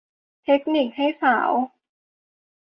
[0.43, 1.51] เทคนิคนี้ให้สาว